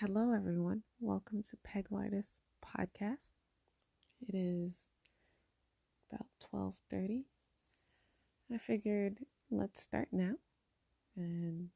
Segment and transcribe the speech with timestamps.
[0.00, 0.82] Hello, everyone.
[1.00, 3.28] Welcome to Peglartist Podcast.
[4.26, 4.86] It is
[6.10, 7.24] about twelve thirty.
[8.52, 9.18] I figured
[9.50, 10.34] let's start now,
[11.16, 11.68] and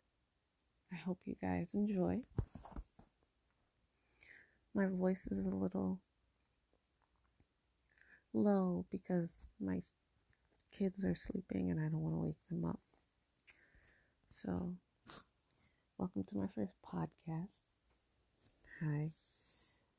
[0.93, 2.21] I hope you guys enjoy.
[4.75, 6.01] My voice is a little
[8.35, 9.81] low because my
[10.73, 12.81] kids are sleeping and I don't want to wake them up.
[14.31, 14.75] So,
[15.99, 17.61] welcome to my first podcast.
[18.81, 19.11] Hi.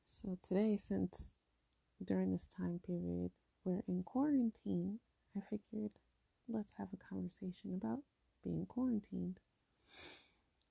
[0.08, 1.30] So, today, since
[2.04, 3.32] during this time period
[3.64, 5.00] we're in quarantine,
[5.36, 5.92] I figured
[6.48, 8.00] let's have a conversation about
[8.44, 9.40] being quarantined.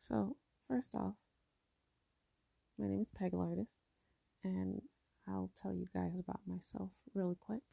[0.08, 1.16] So, first off,
[2.78, 3.67] my name is Peglartist,
[4.44, 4.81] and
[5.28, 7.64] I'll tell you guys about myself really quick.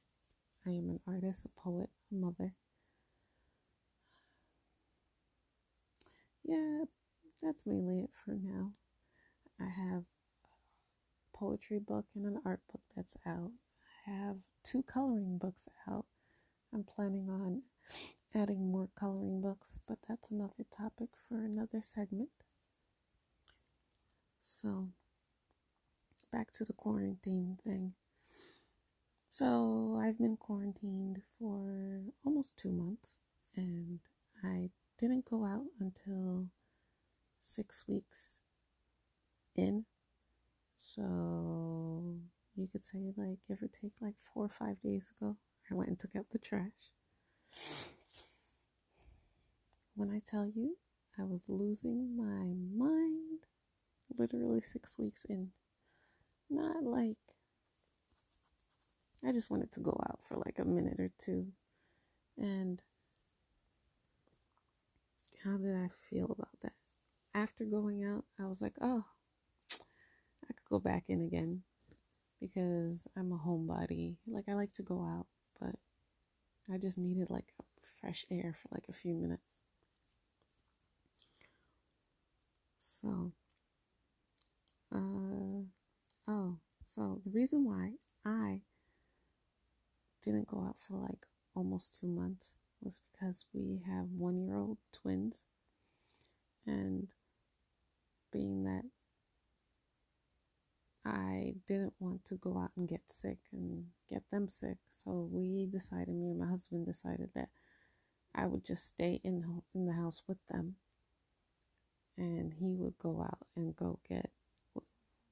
[0.66, 2.54] I am an artist, a poet, a mother.
[6.42, 6.84] Yeah,
[7.42, 8.72] that's mainly it for now.
[9.60, 10.04] I have
[11.44, 13.50] poetry book and an art book that's out.
[14.06, 16.06] I have two coloring books out.
[16.72, 17.62] I'm planning on
[18.34, 22.30] adding more coloring books, but that's another topic for another segment.
[24.40, 24.88] So,
[26.32, 27.92] back to the quarantine thing.
[29.28, 33.16] So, I've been quarantined for almost two months,
[33.54, 34.00] and
[34.42, 36.46] I didn't go out until
[37.42, 38.38] six weeks
[39.54, 39.84] in.
[40.86, 42.18] So,
[42.56, 45.34] you could say, like, give or take, like four or five days ago,
[45.70, 46.92] I went and took out the trash.
[49.96, 50.76] When I tell you,
[51.18, 53.46] I was losing my mind
[54.18, 55.52] literally six weeks in.
[56.50, 57.16] Not like
[59.26, 61.46] I just wanted to go out for like a minute or two.
[62.36, 62.82] And
[65.42, 66.74] how did I feel about that?
[67.32, 69.04] After going out, I was like, oh,
[70.68, 71.62] go back in again
[72.40, 74.16] because I'm a homebody.
[74.26, 75.26] Like, I like to go out,
[75.60, 75.76] but
[76.72, 77.54] I just needed like
[78.00, 79.58] fresh air for like a few minutes.
[82.80, 83.32] So,
[84.92, 85.64] uh,
[86.28, 87.92] oh, so the reason why
[88.24, 88.62] I
[90.22, 91.24] didn't go out for like
[91.54, 95.44] almost two months was because we have one year old twins,
[96.66, 97.08] and
[98.32, 98.84] being that
[101.06, 105.66] I didn't want to go out and get sick and get them sick, so we
[105.70, 107.48] decided, me and my husband decided that
[108.34, 110.76] I would just stay in in the house with them,
[112.16, 114.30] and he would go out and go get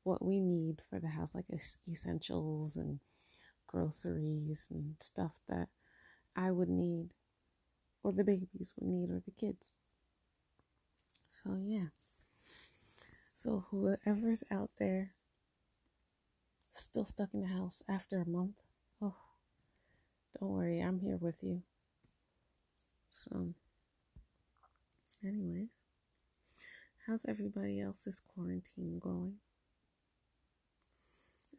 [0.05, 1.47] what we need for the house, like
[1.91, 3.01] essentials and
[3.67, 5.69] groceries and stuff that
[6.37, 7.15] I would need,
[8.03, 9.75] or the babies would need, or the kids.
[11.31, 11.87] So, yeah.
[13.35, 15.13] So, whoever's out there
[16.73, 18.57] still stuck in the house after a month,
[19.01, 19.15] oh,
[20.39, 21.63] don't worry, I'm here with you.
[23.11, 23.55] So,
[25.23, 25.69] anyways,
[27.07, 29.35] how's everybody else's quarantine going?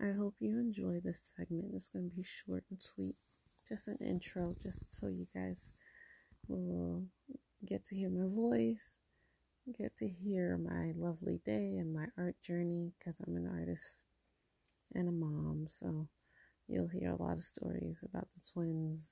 [0.01, 1.71] I hope you enjoy this segment.
[1.75, 3.15] It's going to be short and sweet.
[3.69, 5.69] Just an intro, just so you guys
[6.47, 7.03] will
[7.65, 8.95] get to hear my voice,
[9.77, 13.87] get to hear my lovely day and my art journey because I'm an artist
[14.95, 15.67] and a mom.
[15.69, 16.07] So
[16.67, 19.11] you'll hear a lot of stories about the twins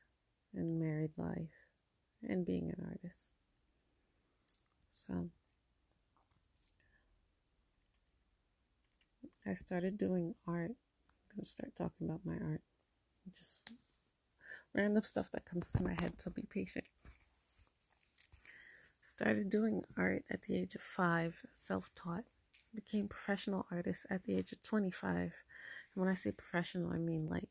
[0.53, 1.67] and married life
[2.27, 3.31] and being an artist.
[4.93, 5.29] So
[9.45, 10.71] I started doing art.
[10.71, 12.61] I'm going to start talking about my art.
[13.35, 13.59] Just
[14.73, 16.85] random stuff that comes to my head, so be patient.
[19.03, 22.23] Started doing art at the age of five, self taught.
[22.73, 25.33] Became professional artist at the age of 25.
[25.93, 27.49] When I say professional, I mean like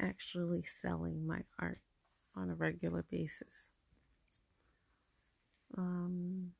[0.00, 1.80] actually selling my art
[2.34, 3.68] on a regular basis.
[5.76, 6.52] Um,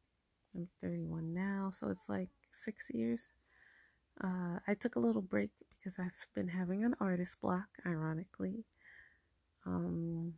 [0.54, 3.26] I'm 31 now, so it's like six years
[4.22, 8.64] uh, I took a little break because I've been having an artist block, ironically.
[9.66, 10.34] Um,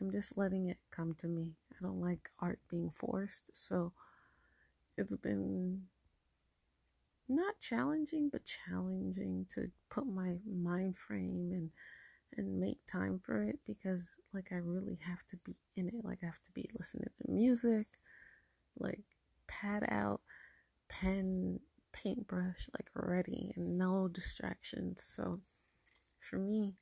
[0.00, 1.54] I'm just letting it come to me.
[1.72, 3.92] I don't like art being forced, so
[4.96, 5.82] it's been
[7.28, 11.70] not challenging, but challenging to put my mind frame and
[12.36, 15.94] and make time for it because like I really have to be in it.
[16.04, 17.86] Like I have to be listening to music,
[18.78, 19.02] like
[19.48, 20.20] pad out,
[20.88, 21.60] pen
[21.92, 25.02] paintbrush like ready and no distractions.
[25.06, 25.40] So
[26.20, 26.74] for me,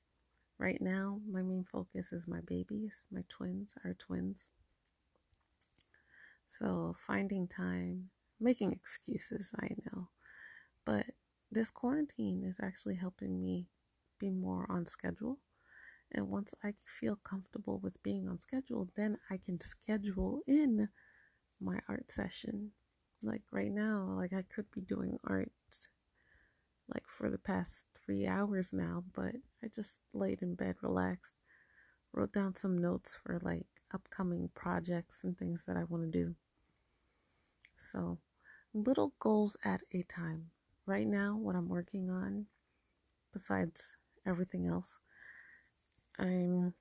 [0.59, 4.39] right now, my main focus is my babies, my twins, our twins.
[6.49, 10.09] So finding time, making excuses, I know,
[10.85, 11.07] But
[11.51, 13.69] this quarantine is actually helping me
[14.19, 15.39] be more on schedule.
[16.13, 20.89] And once I feel comfortable with being on schedule, then I can schedule in
[21.61, 22.73] my art session.
[23.23, 25.53] Like right now, like I could be doing art
[26.93, 31.35] like for the past three hours now, but I just laid in bed, relaxed,
[32.13, 36.35] wrote down some notes for like upcoming projects and things that I want to do.
[37.77, 38.19] So,
[38.75, 40.51] little goals at a time.
[40.85, 42.47] Right now, what I'm working on,
[43.33, 43.95] besides
[44.27, 44.97] everything else,
[46.19, 46.75] I'm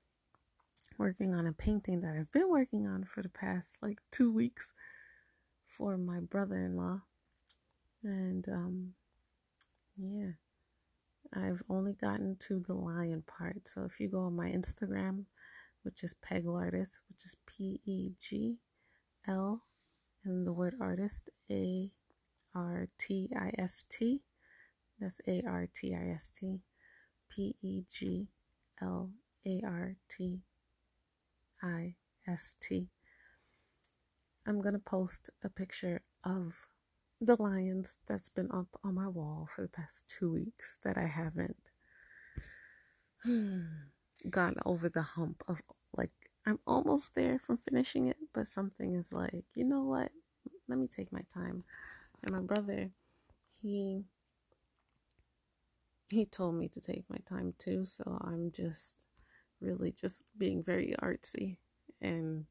[0.98, 4.72] working on a painting that I've been working on for the past like two weeks
[5.78, 7.00] for my brother in law.
[8.02, 8.94] And um,
[9.96, 10.32] yeah,
[11.32, 13.68] I've only gotten to the lion part.
[13.68, 15.24] So if you go on my Instagram,
[15.84, 18.58] which is Peglartist, which is P E G
[19.28, 19.62] L,
[20.24, 21.90] and the word artist, A
[22.54, 24.20] R T I S T.
[25.00, 26.60] That's A R T I S T.
[27.28, 28.28] P E G
[28.80, 29.10] L
[29.46, 30.40] A R T
[31.62, 31.94] I
[32.26, 32.88] S T.
[34.46, 36.54] I'm going to post a picture of
[37.20, 41.06] the lions that's been up on my wall for the past two weeks that I
[41.06, 41.56] haven't
[44.30, 45.62] gone over the hump of
[45.96, 46.10] like
[46.44, 50.10] I'm almost there from finishing it, but something is like, you know what?
[50.68, 51.62] Let me take my time.
[52.22, 52.90] And my brother,
[53.62, 54.04] he
[56.08, 58.94] he told me to take my time too, so I'm just
[59.60, 61.56] really just being very artsy
[62.00, 62.46] and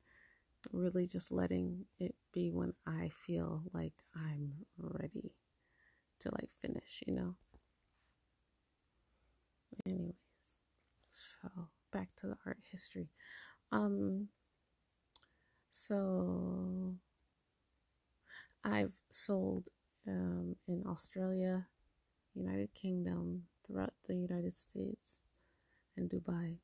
[0.71, 5.33] really just letting it be when I feel like I'm ready
[6.21, 7.35] to like finish, you know.
[9.85, 10.13] Anyways,
[11.12, 11.50] so
[11.91, 13.09] back to the art history.
[13.71, 14.29] Um
[15.71, 16.95] so
[18.63, 19.65] I've sold
[20.07, 21.67] um, in Australia,
[22.35, 25.19] United Kingdom, throughout the United States,
[25.97, 26.57] and Dubai.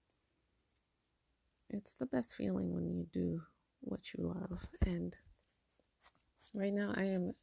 [1.69, 3.41] It's the best feeling when you do
[3.81, 4.67] what you love.
[4.85, 5.15] And
[6.53, 7.33] right now, I am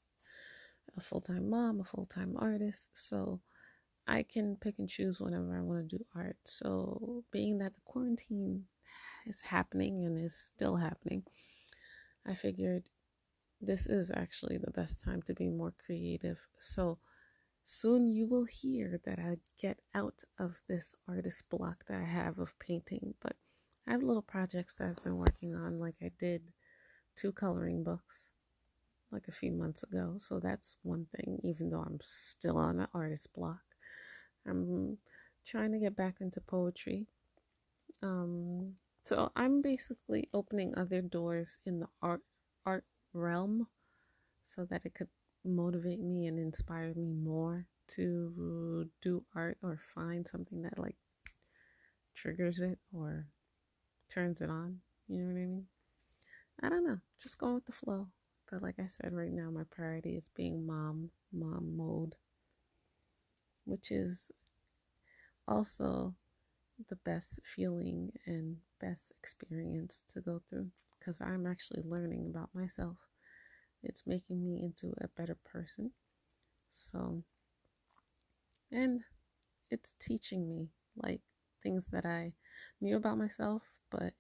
[0.97, 3.41] a full time mom, a full time artist, so
[4.07, 6.37] I can pick and choose whenever I want to do art.
[6.45, 8.65] So, being that the quarantine
[9.27, 11.25] is happening and is still happening,
[12.27, 12.85] I figured
[13.65, 16.39] this is actually the best time to be more creative.
[16.59, 16.99] So,
[17.65, 22.39] soon you will hear that I get out of this artist block that I have
[22.39, 23.37] of painting, but
[23.87, 26.43] I have little projects that I've been working on, like I did
[27.17, 28.29] two coloring books
[29.11, 30.17] like a few months ago.
[30.21, 33.63] So that's one thing, even though I'm still on an artist block.
[34.47, 34.99] I'm
[35.47, 37.07] trying to get back into poetry.
[38.03, 38.75] Um,
[39.05, 42.23] so I'm basically opening other doors in the art
[42.67, 42.85] art
[43.15, 43.67] realm
[44.49, 45.09] so that it could
[45.45, 47.67] motivate me and inspire me more
[47.97, 50.97] to do art or find something that like
[52.15, 53.27] triggers it or
[54.13, 54.81] turns it on.
[55.09, 55.67] You know what I mean?
[56.63, 56.99] I don't know.
[57.23, 58.09] Just going with the flow.
[58.51, 62.15] But like I said, right now my priority is being mom, mom mode,
[63.65, 64.31] which is
[65.49, 66.15] also
[66.89, 70.69] the best feeling and best experience to go through
[71.05, 72.97] because I'm actually learning about myself.
[73.83, 75.91] It's making me into a better person.
[76.93, 77.23] So,
[78.73, 79.01] and
[79.71, 81.21] it's teaching me like
[81.63, 82.33] things that I
[82.81, 84.15] knew about myself, but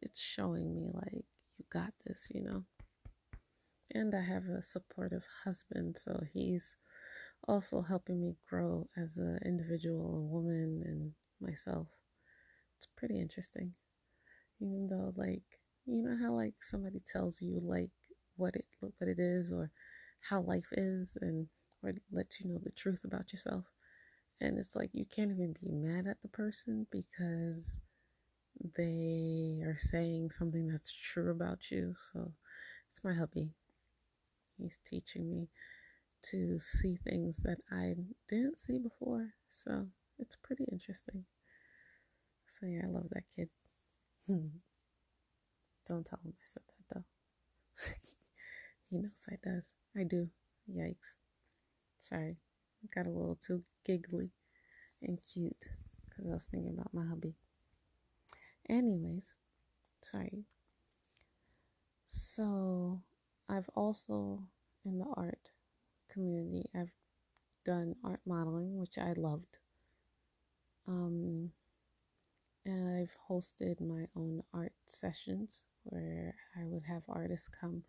[0.00, 1.24] it's showing me like
[1.58, 2.64] you got this, you know.
[3.94, 6.64] And I have a supportive husband, so he's
[7.46, 11.88] also helping me grow as an individual, a woman, and myself.
[12.78, 13.74] It's pretty interesting.
[14.60, 17.90] Even though, like, you know how like somebody tells you like
[18.36, 19.70] what it what it is or
[20.30, 21.48] how life is, and
[21.82, 23.64] or lets you know the truth about yourself,
[24.40, 27.76] and it's like you can't even be mad at the person because
[28.76, 31.94] they are saying something that's true about you.
[32.12, 32.32] So
[32.90, 33.50] it's my hubby.
[34.56, 35.50] He's teaching me
[36.30, 37.96] to see things that I
[38.28, 39.34] didn't see before.
[39.50, 41.26] So it's pretty interesting.
[42.60, 43.48] So yeah, I love that kid.
[45.88, 47.04] Don't tell him I said that though.
[48.90, 49.72] he knows I does.
[49.96, 50.28] I do.
[50.70, 51.16] Yikes.
[52.02, 52.36] Sorry.
[52.94, 54.30] Got a little too giggly
[55.00, 55.68] and cute
[56.08, 57.34] because I was thinking about my hubby.
[58.68, 59.24] Anyways,
[60.02, 60.44] sorry.
[62.08, 63.00] So
[63.48, 64.42] I've also
[64.84, 65.50] in the art
[66.10, 66.92] community I've
[67.64, 69.58] done art modeling, which I loved.
[70.86, 71.50] Um,
[72.64, 77.84] and I've hosted my own art sessions where I would have artists come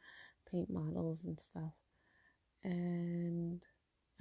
[0.51, 1.73] paint models and stuff.
[2.63, 3.61] And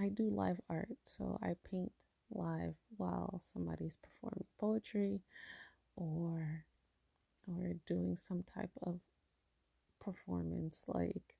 [0.00, 1.92] I do live art, so I paint
[2.30, 5.20] live while somebody's performing poetry
[5.96, 6.64] or
[7.46, 9.00] or doing some type of
[10.00, 11.36] performance like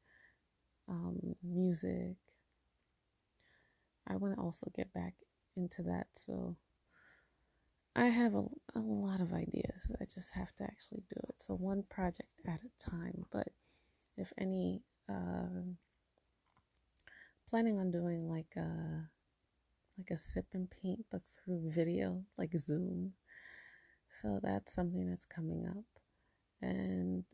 [0.88, 2.16] um, music.
[4.08, 5.14] I want to also get back
[5.56, 6.56] into that, so
[7.94, 8.44] I have a,
[8.74, 9.90] a lot of ideas.
[10.00, 11.36] I just have to actually do it.
[11.40, 13.26] So one project at a time.
[13.30, 13.48] But
[14.16, 15.62] if any, uh,
[17.50, 19.10] planning on doing like a
[19.98, 23.12] like a sip and paint, but through video, like Zoom.
[24.22, 25.84] So that's something that's coming up,
[26.62, 27.24] and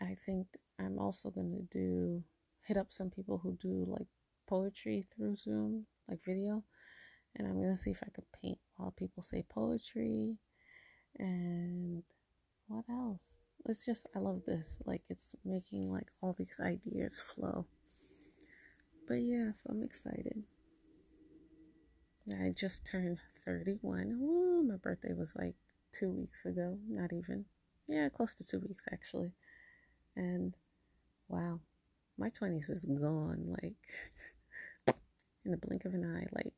[0.00, 0.46] I think
[0.78, 2.24] I'm also gonna do
[2.66, 4.08] hit up some people who do like
[4.48, 6.64] poetry through Zoom, like video,
[7.36, 10.36] and I'm gonna see if I could paint while people say poetry
[11.18, 12.02] and
[12.68, 13.20] what else?
[13.66, 14.76] It's just I love this.
[14.84, 17.66] Like it's making like all these ideas flow.
[19.06, 20.44] But yeah, so I'm excited.
[22.30, 24.18] I just turned 31.
[24.22, 25.54] Ooh, my birthday was like
[25.92, 26.78] two weeks ago.
[26.88, 27.44] Not even.
[27.86, 29.32] Yeah, close to two weeks actually.
[30.16, 30.54] And
[31.28, 31.60] wow,
[32.18, 33.56] my 20s is gone.
[33.62, 33.74] Like
[35.44, 36.26] in the blink of an eye.
[36.32, 36.54] Like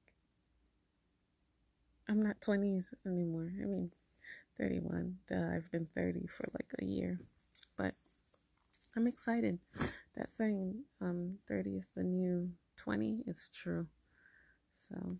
[2.08, 3.50] I'm not 20s anymore.
[3.60, 3.90] I mean,
[4.58, 5.16] 31.
[5.28, 7.20] Duh, I've been 30 for like a year.
[7.76, 7.94] But
[8.96, 9.58] I'm excited.
[10.16, 13.86] That saying, um, 30 is the new 20, it's true.
[14.88, 15.18] So,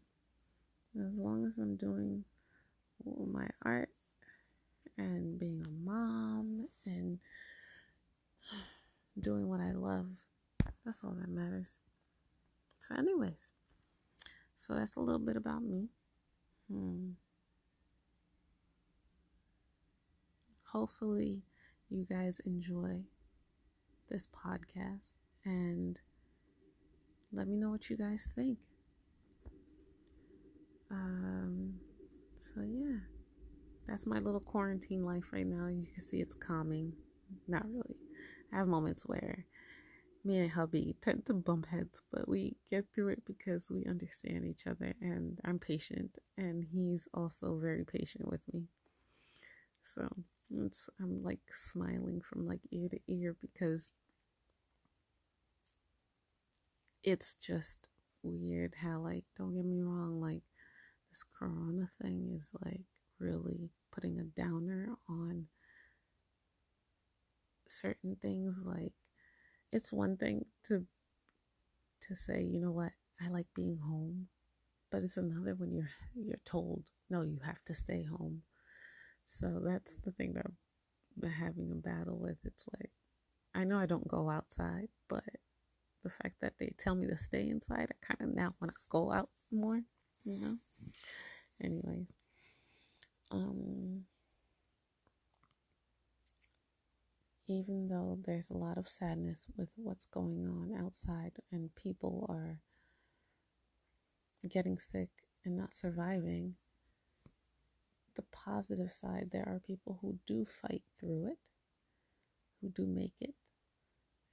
[0.99, 2.25] as long as I'm doing
[3.05, 3.91] my art
[4.97, 7.19] and being a mom and
[9.21, 10.07] doing what I love,
[10.85, 11.69] that's all that matters.
[12.89, 13.33] So, anyways,
[14.57, 15.89] so that's a little bit about me.
[16.71, 17.13] Hmm.
[20.73, 21.45] Hopefully,
[21.89, 23.05] you guys enjoy
[24.11, 25.13] this podcast
[25.45, 25.99] and
[27.33, 28.59] let me know what you guys think.
[30.91, 31.75] Um,
[32.39, 32.99] so, yeah,
[33.89, 35.67] that's my little quarantine life right now.
[35.69, 36.93] You can see it's calming.
[37.49, 37.97] Not really.
[38.53, 39.47] I have moments where
[40.27, 44.45] me and hubby tend to bump heads, but we get through it because we understand
[44.45, 48.65] each other and I'm patient and he's also very patient with me.
[49.85, 50.09] So
[50.51, 53.89] it's I'm like smiling from like ear to ear because
[57.05, 57.77] it's just
[58.23, 60.43] weird how like don't get me wrong, like
[61.11, 62.83] this corona thing is like
[63.19, 65.47] really putting a downer on
[67.69, 68.93] certain things like
[69.77, 70.87] it's one thing to
[72.09, 74.29] to say, you know what, I like being home,
[74.91, 78.43] but it's another when you're you're told, no, you have to stay home.
[79.29, 82.39] So that's the thing that I'm having a battle with.
[82.45, 82.91] It's like
[83.55, 85.25] I know I don't go outside, but
[86.03, 88.81] the fact that they tell me to stay inside, I kind of now want to
[88.89, 89.83] go out more,
[90.25, 90.57] you know.
[91.63, 92.07] Anyways,
[93.31, 94.05] um
[97.49, 102.59] even though there's a lot of sadness with what's going on outside and people are
[104.49, 105.09] getting sick
[105.45, 106.55] and not surviving,
[108.17, 111.39] the positive side, there are people who do fight through it,
[112.61, 113.35] who do make it.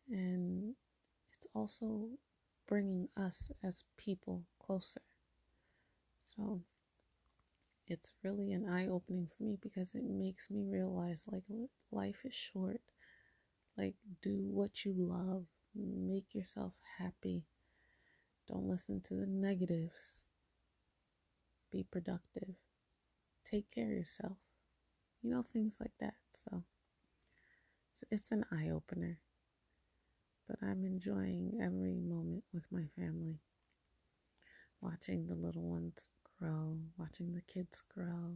[0.09, 0.75] And
[1.33, 2.07] it's also
[2.67, 5.01] bringing us as people closer.
[6.23, 6.61] So
[7.87, 11.43] it's really an eye opening for me because it makes me realize like
[11.91, 12.81] life is short
[13.77, 17.43] like, do what you love, make yourself happy.
[18.47, 20.23] Don't listen to the negatives.
[21.71, 22.55] Be productive.
[23.49, 24.37] Take care of yourself.
[25.21, 26.15] You know, things like that.
[26.43, 26.63] So,
[28.11, 29.19] it's an eye opener.
[30.47, 33.39] But I'm enjoying every moment with my family.
[34.81, 38.35] Watching the little ones grow, watching the kids grow,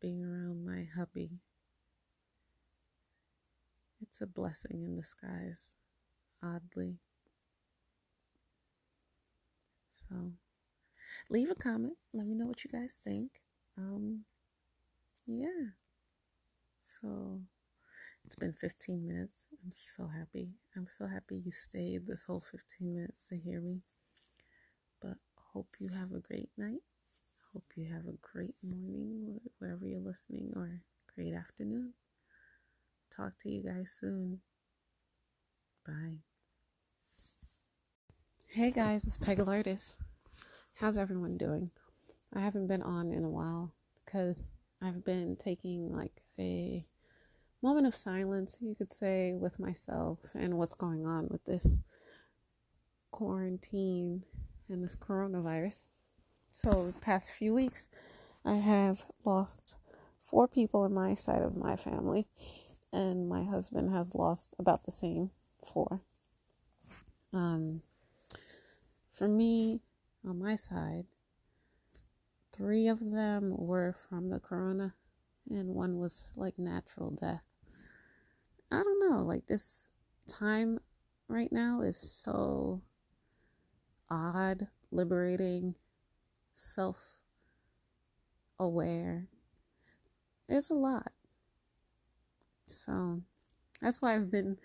[0.00, 1.40] being around my hubby
[4.02, 5.68] it's a blessing in disguise,
[6.42, 6.98] oddly.
[10.08, 10.32] So,
[11.30, 11.96] leave a comment.
[12.12, 13.30] Let me know what you guys think.
[13.76, 14.24] Um,
[15.26, 15.72] yeah.
[16.84, 17.40] So,
[18.24, 19.38] it's been 15 minutes.
[19.64, 20.48] I'm so happy.
[20.76, 23.80] I'm so happy you stayed this whole 15 minutes to hear me.
[25.00, 25.16] But
[25.52, 26.82] hope you have a great night.
[27.52, 30.80] Hope you have a great morning wherever you're listening or
[31.14, 31.94] great afternoon
[33.18, 34.38] talk to you guys soon.
[35.84, 36.18] Bye.
[38.46, 39.94] Hey guys, it's Peglartist.
[40.74, 41.72] How's everyone doing?
[42.32, 43.72] I haven't been on in a while
[44.04, 44.44] because
[44.80, 46.86] I've been taking like a
[47.60, 51.76] moment of silence, you could say, with myself and what's going on with this
[53.10, 54.22] quarantine
[54.68, 55.86] and this coronavirus.
[56.52, 57.88] So, the past few weeks,
[58.44, 59.74] I have lost
[60.20, 62.28] four people in my side of my family,
[62.92, 65.30] and my husband has lost about the same
[65.64, 66.02] four.
[67.32, 67.82] Um,
[69.10, 69.80] for me,
[70.24, 71.06] on my side,
[72.52, 74.94] three of them were from the corona,
[75.48, 77.42] and one was like natural death.
[78.70, 79.88] I don't know, like this
[80.26, 80.78] time
[81.26, 82.82] right now is so
[84.10, 85.74] odd, liberating,
[86.54, 87.18] self
[88.58, 89.28] aware.
[90.48, 91.12] It's a lot.
[92.68, 93.22] So
[93.80, 94.58] that's why I've been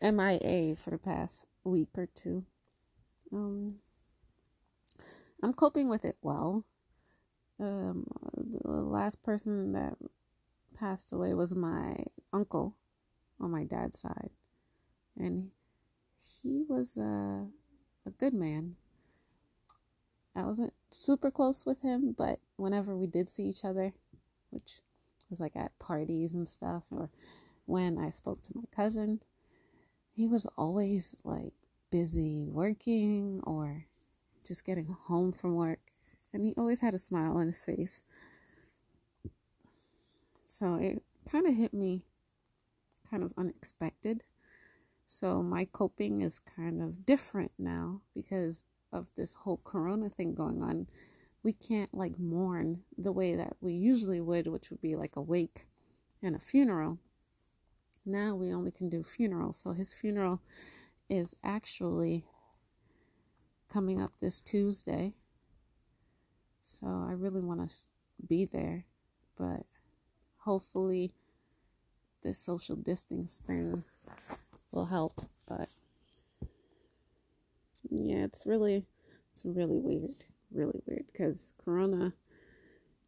[0.00, 2.44] MIA for the past week or two.
[3.32, 3.76] Um,
[5.42, 6.64] I'm coping with it well.
[7.58, 8.06] Um,
[8.64, 9.96] the last person that
[10.78, 11.96] passed away was my
[12.32, 12.76] uncle
[13.40, 14.30] on my dad's side,
[15.16, 15.50] and
[16.42, 17.46] he was a
[18.06, 18.76] a good man.
[20.34, 23.94] I wasn't super close with him, but whenever we did see each other,
[24.50, 24.82] which
[25.30, 27.10] was like at parties and stuff, or
[27.64, 29.20] when I spoke to my cousin,
[30.14, 31.52] he was always like
[31.90, 33.86] busy working or
[34.46, 35.80] just getting home from work.
[36.32, 38.02] And he always had a smile on his face.
[40.46, 42.02] So it kind of hit me
[43.10, 44.22] kind of unexpected.
[45.06, 50.62] So my coping is kind of different now because of this whole corona thing going
[50.62, 50.86] on.
[51.42, 55.22] We can't like mourn the way that we usually would, which would be like a
[55.22, 55.66] wake
[56.22, 56.98] and a funeral.
[58.04, 59.58] Now we only can do funerals.
[59.58, 60.40] So his funeral
[61.08, 62.24] is actually
[63.68, 65.14] coming up this Tuesday.
[66.62, 67.74] So I really want to
[68.26, 68.84] be there,
[69.38, 69.66] but
[70.38, 71.14] hopefully
[72.22, 73.84] this social distance thing
[74.72, 75.26] will help.
[75.46, 75.68] But
[77.88, 78.86] yeah, it's really
[79.32, 82.12] it's really weird, really weird because Corona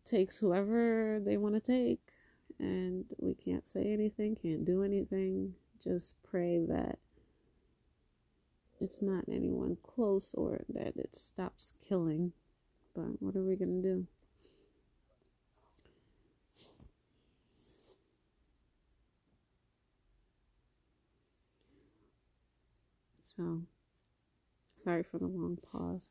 [0.04, 2.00] takes whoever they want to take,
[2.58, 5.54] and we can't say anything, can't do anything.
[5.82, 6.98] Just pray that
[8.80, 12.32] it's not anyone close or that it stops killing.
[12.94, 14.06] But what are we going to do?
[23.20, 23.62] So,
[24.82, 26.06] sorry for the long pause.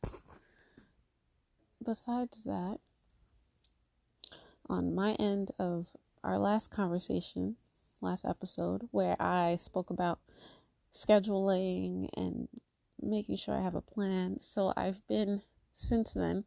[1.87, 2.79] Besides that,
[4.67, 7.55] on my end of our last conversation,
[8.01, 10.19] last episode, where I spoke about
[10.93, 12.49] scheduling and
[13.01, 14.41] making sure I have a plan.
[14.41, 16.43] So I've been since then,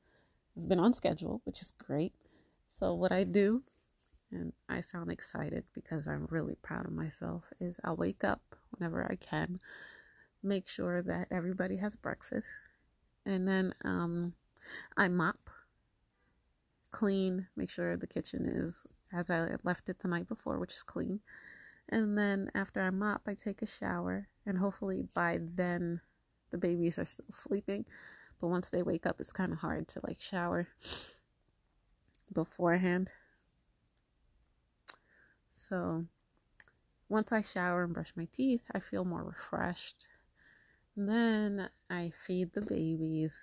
[0.55, 2.13] I've been on schedule, which is great.
[2.69, 3.63] So what I do,
[4.31, 9.11] and I sound excited because I'm really proud of myself, is I'll wake up whenever
[9.11, 9.59] I can,
[10.43, 12.59] make sure that everybody has breakfast,
[13.25, 14.35] and then um,
[14.97, 15.51] I mop,
[16.91, 20.83] clean, make sure the kitchen is as I left it the night before, which is
[20.83, 21.21] clean.
[21.89, 26.01] And then after I mop, I take a shower, and hopefully by then
[26.51, 27.85] the babies are still sleeping.
[28.41, 30.69] But once they wake up, it's kind of hard to like shower
[32.33, 33.11] beforehand.
[35.53, 36.07] So
[37.09, 40.07] once I shower and brush my teeth, I feel more refreshed.
[40.97, 43.35] And then I feed the babies,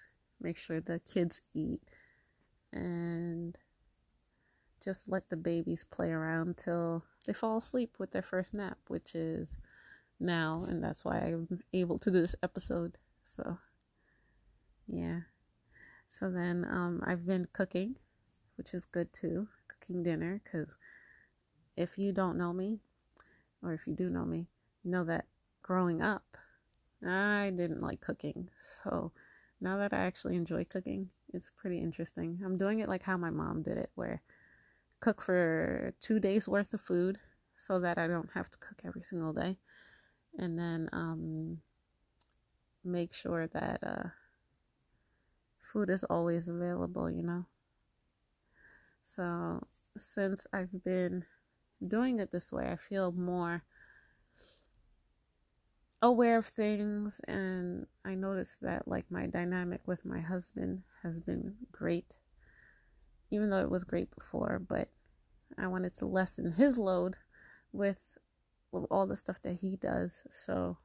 [0.41, 1.81] make sure the kids eat,
[2.71, 3.57] and
[4.83, 9.15] just let the babies play around till they fall asleep with their first nap, which
[9.15, 9.57] is
[10.19, 12.97] now, and that's why I'm able to do this episode.
[13.25, 13.57] So,
[14.87, 15.21] yeah.
[16.09, 17.95] So then um, I've been cooking,
[18.55, 20.69] which is good too, cooking dinner, because
[21.75, 22.79] if you don't know me,
[23.61, 24.47] or if you do know me,
[24.83, 25.25] you know that
[25.61, 26.37] growing up,
[27.05, 28.49] I didn't like cooking.
[28.83, 29.11] So
[29.59, 32.39] now that I actually enjoy cooking, it's pretty interesting.
[32.43, 34.21] I'm doing it like how my mom did it, where
[34.99, 37.19] cook for two days worth of food
[37.57, 39.57] so that I don't have to cook every single day.
[40.37, 41.59] And then um,
[42.83, 44.09] make sure that uh,
[45.61, 47.45] food is always available, you know.
[49.05, 49.65] So
[49.97, 51.23] since I've been
[51.85, 53.63] doing it this way, I feel more
[56.01, 61.55] aware of things and I noticed that like my dynamic with my husband has been
[61.71, 62.05] great
[63.31, 64.89] even though it was great before, but
[65.57, 67.15] I wanted to lessen his load
[67.71, 68.17] with
[68.71, 70.23] all the stuff that he does.
[70.29, 70.77] So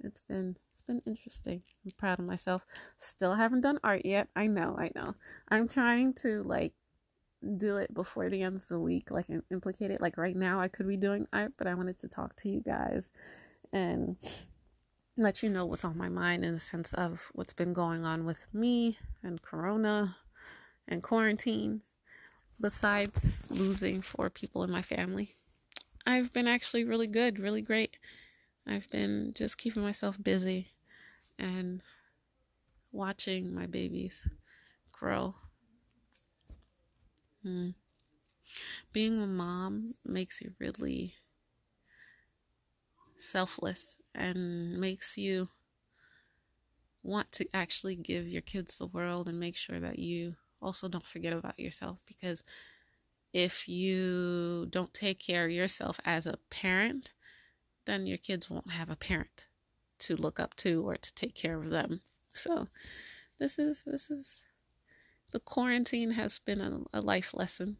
[0.00, 1.62] it's been it's been interesting.
[1.84, 2.62] I'm proud of myself.
[2.98, 4.28] Still haven't done art yet.
[4.34, 5.14] I know, I know.
[5.48, 6.72] I'm trying to like
[7.56, 10.00] do it before the end of the week, like implicate it.
[10.00, 12.60] Like right now I could be doing art, but I wanted to talk to you
[12.60, 13.10] guys
[13.72, 14.16] and
[15.16, 18.24] let you know what's on my mind in the sense of what's been going on
[18.24, 20.16] with me and Corona
[20.86, 21.82] and quarantine.
[22.60, 25.36] Besides losing four people in my family,
[26.04, 27.98] I've been actually really good, really great.
[28.66, 30.72] I've been just keeping myself busy
[31.38, 31.82] and
[32.90, 34.26] watching my babies
[34.90, 35.34] grow.
[37.48, 37.70] Hmm.
[38.92, 41.14] Being a mom makes you really
[43.16, 45.48] selfless and makes you
[47.02, 51.06] want to actually give your kids the world and make sure that you also don't
[51.06, 52.44] forget about yourself because
[53.32, 57.14] if you don't take care of yourself as a parent,
[57.86, 59.46] then your kids won't have a parent
[60.00, 62.00] to look up to or to take care of them.
[62.34, 62.68] So
[63.38, 64.36] this is this is
[65.30, 67.76] the quarantine has been a, a life lesson.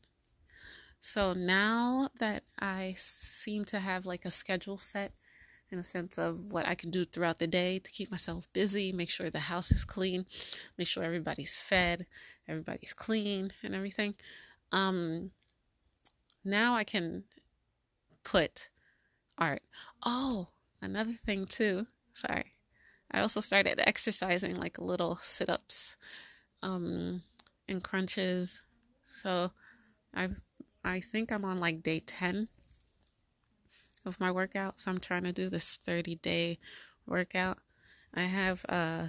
[1.00, 5.12] So now that I seem to have like a schedule set
[5.70, 8.90] in a sense of what I can do throughout the day to keep myself busy,
[8.92, 10.26] make sure the house is clean,
[10.76, 12.06] make sure everybody's fed,
[12.48, 14.14] everybody's clean and everything.
[14.72, 15.30] Um
[16.44, 17.24] now I can
[18.24, 18.68] put
[19.36, 19.62] art.
[20.04, 20.48] Oh,
[20.80, 21.86] another thing too.
[22.14, 22.54] Sorry.
[23.10, 25.96] I also started exercising like little sit-ups
[26.62, 27.22] um
[27.68, 28.60] and crunches.
[29.22, 29.50] So
[30.14, 30.30] I
[30.84, 32.48] I think I'm on like day 10
[34.04, 34.78] of my workout.
[34.78, 36.58] So I'm trying to do this 30 day
[37.06, 37.58] workout.
[38.14, 39.08] I have uh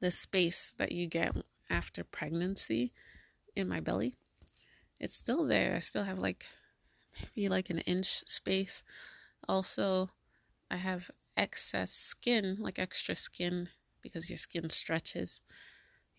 [0.00, 1.36] the space that you get
[1.70, 2.92] after pregnancy
[3.54, 4.16] in my belly.
[5.00, 5.76] It's still there.
[5.76, 6.46] I still have like
[7.36, 8.82] maybe like an inch space.
[9.48, 10.10] Also,
[10.70, 13.68] I have excess skin, like extra skin,
[14.02, 15.40] because your skin stretches,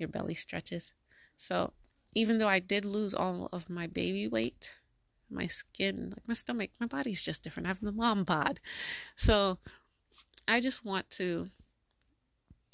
[0.03, 0.91] your belly stretches.
[1.37, 1.73] So,
[2.13, 4.71] even though I did lose all of my baby weight,
[5.29, 7.65] my skin, like my stomach, my body's just different.
[7.65, 8.59] I have the mom bod.
[9.15, 9.55] So
[10.47, 11.47] I just want to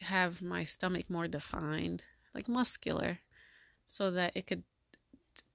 [0.01, 3.19] have my stomach more defined, like muscular,
[3.87, 4.63] so that it could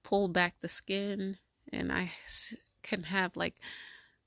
[0.03, 1.37] pull back the skin
[1.71, 2.11] and I
[2.83, 3.55] can have like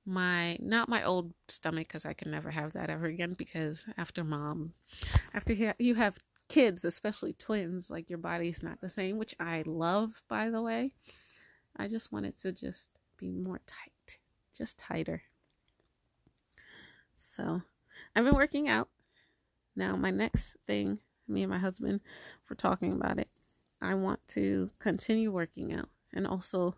[0.05, 4.25] my not my old stomach because I can never have that ever again because after
[4.25, 4.73] mom
[5.35, 10.23] after you have kids especially twins like your body's not the same which I love
[10.29, 10.93] by the way
[11.79, 14.19] I just want it to just be more tight,
[14.57, 15.23] just tighter.
[17.17, 17.63] So
[18.17, 18.89] I've been working out.
[19.77, 22.01] Now, my next thing, me and my husband
[22.51, 23.29] were talking about it.
[23.81, 26.75] I want to continue working out and also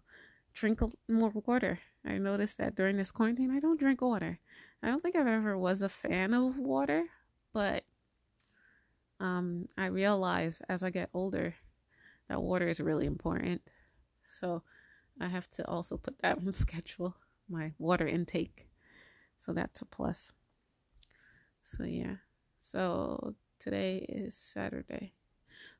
[0.52, 1.78] drink more water.
[2.04, 4.38] I noticed that during this quarantine, I don't drink water.
[4.82, 7.04] I don't think I've ever was a fan of water,
[7.54, 7.84] but
[9.20, 11.54] um, I realize as I get older
[12.28, 13.60] that water is really important.
[14.40, 14.62] So
[15.20, 17.14] I have to also put that on schedule,
[17.48, 18.68] my water intake.
[19.38, 20.32] So that's a plus.
[21.64, 22.16] So yeah.
[22.58, 25.12] So today is Saturday.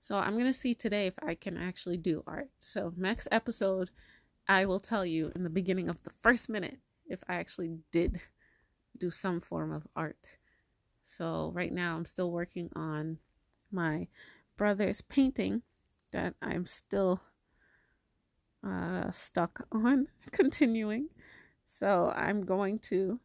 [0.03, 2.49] So I'm going to see today if I can actually do art.
[2.59, 3.91] So next episode
[4.49, 8.21] I will tell you in the beginning of the first minute if I actually did
[8.99, 10.27] do some form of art.
[11.05, 13.19] So right now I'm still working on
[13.73, 14.09] my
[14.57, 15.63] brother's painting
[16.13, 17.21] that I'm still
[18.67, 21.09] uh, stuck on continuing.
[21.67, 23.21] So I'm going to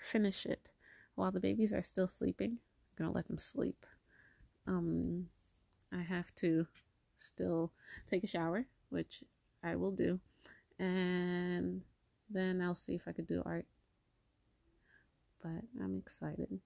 [0.00, 0.70] finish it
[1.14, 2.58] while the babies are still sleeping.
[2.58, 3.84] I'm going to let them sleep.
[4.66, 5.26] Um,
[5.92, 6.66] I have to
[7.18, 7.72] still
[8.08, 9.22] take a shower, which
[9.62, 10.20] I will do.
[10.78, 11.82] And
[12.30, 13.66] then I'll see if I could do art.
[15.42, 16.60] But I'm excited.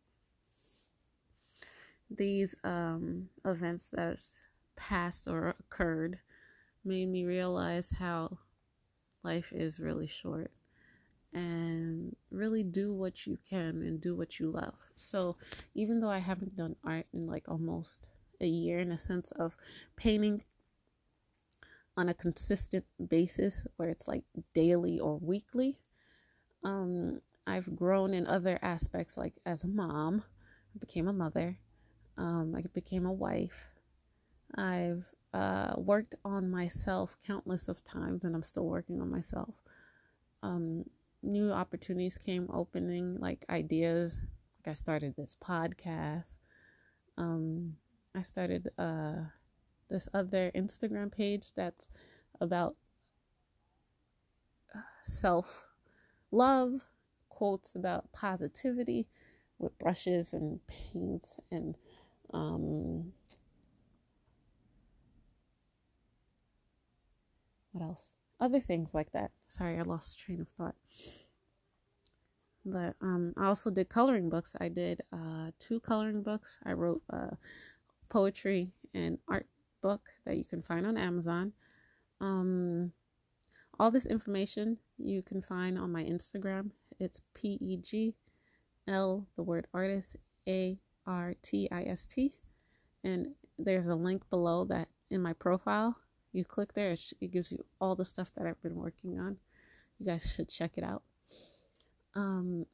[2.17, 4.19] These um, events that
[4.77, 6.19] passed or occurred
[6.85, 8.39] made me realize how
[9.23, 10.51] life is really short
[11.33, 14.75] and really do what you can and do what you love.
[14.95, 15.37] So,
[15.75, 18.07] even though I haven't done art in like almost
[18.41, 19.57] a year in a sense of
[19.97, 20.45] painting
[21.97, 24.25] on a consistent basis where it's like
[24.55, 25.79] daily or weekly,
[26.63, 30.25] um I've grown in other aspects like as a mom,
[30.75, 31.59] I became a mother,
[32.17, 33.69] um I became a wife.
[34.57, 39.55] I've uh, worked on myself countless of times, and I'm still working on myself.
[40.43, 40.85] Um,
[41.23, 44.23] new opportunities came opening, like ideas.
[44.59, 46.35] Like I started this podcast.
[47.19, 47.77] Um,
[48.15, 49.23] I started uh,
[49.91, 51.89] this other Instagram page that's
[52.41, 52.77] about
[54.75, 55.67] uh, self
[56.31, 56.81] love,
[57.29, 59.09] quotes about positivity
[59.59, 61.77] with brushes and paints and
[62.33, 63.13] um,
[67.73, 68.09] what else?
[68.41, 69.31] Other things like that.
[69.49, 70.75] Sorry, I lost train of thought.
[72.67, 74.57] But um, I also did coloring books.
[74.61, 76.57] I did uh, two coloring books.
[76.65, 77.37] I wrote a
[78.09, 79.47] poetry and art
[79.83, 81.53] book that you can find on Amazon.
[82.21, 82.93] Um,
[83.79, 86.71] all this information you can find on my Instagram.
[86.99, 88.15] It's P E G
[88.89, 90.17] L, the word artist,
[90.49, 92.35] A R T I S T.
[93.03, 95.97] And there's a link below that in my profile.
[96.33, 99.37] You click there, it gives you all the stuff that I've been working on.
[99.99, 101.03] You guys should check it out.
[102.15, 102.67] Um,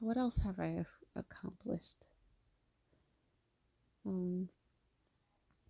[0.00, 2.06] what else have I accomplished?
[4.04, 4.48] Um,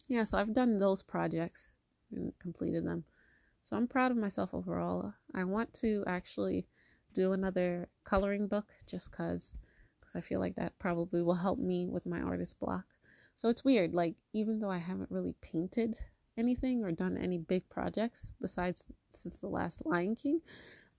[0.09, 1.71] yeah, so I've done those projects
[2.11, 3.05] and completed them.
[3.65, 5.15] So I'm proud of myself overall.
[5.35, 6.67] I want to actually
[7.13, 9.53] do another coloring book just cuz
[10.11, 12.85] cuz I feel like that probably will help me with my artist block.
[13.37, 15.97] So it's weird like even though I haven't really painted
[16.37, 20.41] anything or done any big projects besides since the last Lion King,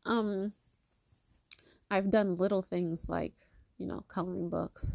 [0.06, 0.54] um
[1.90, 3.34] I've done little things like,
[3.78, 4.94] you know, coloring books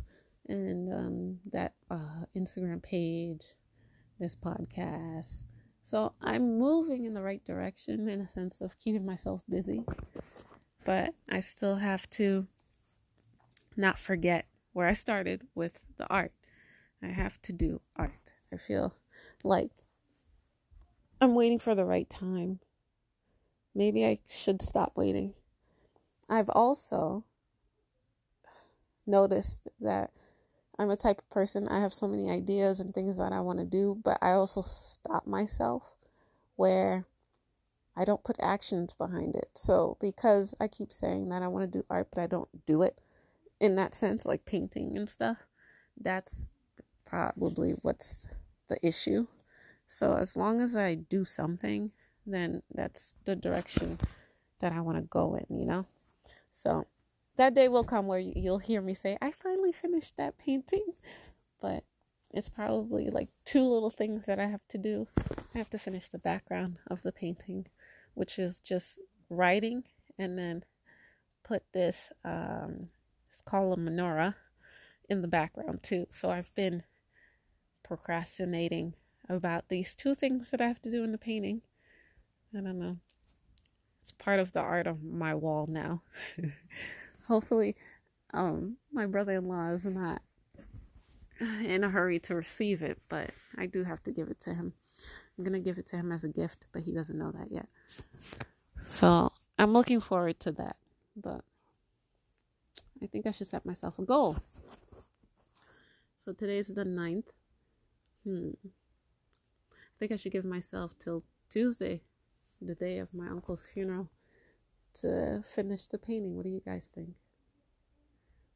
[0.48, 3.44] and um that uh Instagram page,
[4.18, 5.42] this podcast,
[5.82, 9.84] so I'm moving in the right direction in a sense of keeping myself busy.
[10.84, 12.48] But I still have to
[13.76, 16.32] not forget where I started with the art.
[17.02, 18.32] I have to do art.
[18.52, 18.94] I feel
[19.42, 19.70] like
[21.20, 22.60] I'm waiting for the right time.
[23.74, 25.34] Maybe I should stop waiting.
[26.28, 27.24] I've also
[29.06, 30.10] noticed that
[30.78, 33.60] I'm a type of person, I have so many ideas and things that I want
[33.60, 35.94] to do, but I also stop myself
[36.56, 37.06] where
[37.96, 39.48] I don't put actions behind it.
[39.54, 42.82] So, because I keep saying that I want to do art, but I don't do
[42.82, 43.00] it
[43.60, 45.38] in that sense, like painting and stuff,
[46.00, 46.48] that's
[47.04, 48.28] probably what's
[48.68, 49.26] the issue.
[49.88, 51.92] So, as long as I do something,
[52.26, 53.98] then that's the direction
[54.60, 55.86] that I want to go in, you know?
[56.52, 56.86] So,
[57.36, 60.84] that day will come where you'll hear me say, I finally finished that painting.
[61.60, 61.84] But
[62.32, 65.06] it's probably like two little things that I have to do.
[65.54, 67.66] I have to finish the background of the painting,
[68.14, 68.98] which is just
[69.30, 69.84] writing
[70.18, 70.64] and then
[71.44, 72.88] put this, um,
[73.46, 74.34] called a menorah,
[75.08, 76.06] in the background too.
[76.10, 76.82] So I've been
[77.82, 78.94] procrastinating
[79.28, 81.62] about these two things that I have to do in the painting.
[82.56, 82.98] I don't know.
[84.02, 86.02] It's part of the art of my wall now.
[87.26, 87.74] hopefully
[88.34, 90.22] um my brother-in-law is not
[91.64, 94.72] in a hurry to receive it but i do have to give it to him
[95.36, 97.68] i'm gonna give it to him as a gift but he doesn't know that yet
[98.86, 100.76] so i'm looking forward to that
[101.16, 101.42] but
[103.02, 104.36] i think i should set myself a goal
[106.18, 107.30] so today is the 9th
[108.24, 108.50] hmm
[109.74, 112.02] i think i should give myself till tuesday
[112.60, 114.08] the day of my uncle's funeral
[115.00, 116.36] to finish the painting.
[116.36, 117.10] What do you guys think?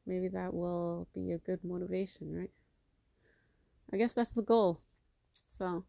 [0.05, 2.49] Maybe that will be a good motivation, right?
[3.93, 4.81] I guess that's the goal.
[5.49, 5.85] So,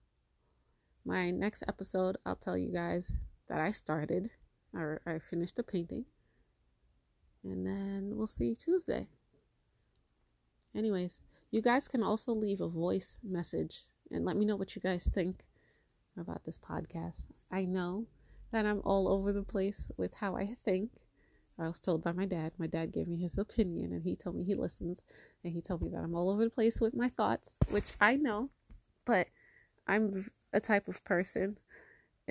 [1.04, 3.12] my next episode, I'll tell you guys
[3.48, 4.30] that I started
[4.74, 6.04] or I finished the painting.
[7.44, 9.08] And then we'll see Tuesday.
[10.74, 14.82] Anyways, you guys can also leave a voice message and let me know what you
[14.82, 15.44] guys think
[16.18, 17.24] about this podcast.
[17.50, 18.06] I know
[18.52, 20.90] that I'm all over the place with how I think.
[21.58, 22.52] I was told by my dad.
[22.58, 25.00] My dad gave me his opinion and he told me he listens
[25.44, 28.16] and he told me that I'm all over the place with my thoughts, which I
[28.16, 28.48] know,
[29.04, 29.28] but
[29.86, 31.58] I'm a type of person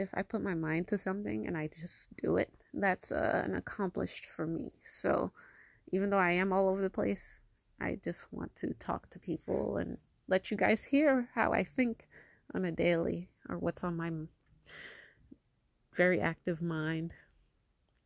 [0.02, 3.56] if I put my mind to something and I just do it, that's uh, an
[3.56, 4.74] accomplished for me.
[4.84, 5.32] So
[5.92, 7.40] even though I am all over the place,
[7.80, 12.08] I just want to talk to people and let you guys hear how I think
[12.54, 14.12] on a daily or what's on my
[15.96, 17.14] very active mind.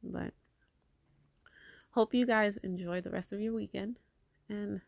[0.04, 0.34] But
[1.92, 3.98] hope you guys enjoy the rest of your weekend.
[4.50, 4.82] And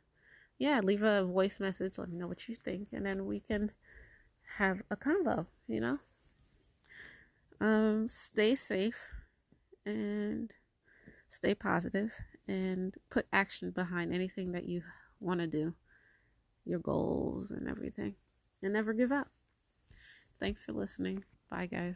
[0.57, 1.97] yeah, leave a voice message.
[1.97, 2.89] Let me know what you think.
[2.91, 3.71] And then we can
[4.57, 5.99] have a convo, you know?
[7.59, 8.97] Um, stay safe
[9.85, 10.51] and
[11.29, 12.11] stay positive
[12.47, 14.83] and put action behind anything that you
[15.19, 15.73] want to do,
[16.65, 18.15] your goals and everything.
[18.61, 19.29] And never give up.
[20.39, 21.23] Thanks for listening.
[21.49, 21.95] Bye, guys.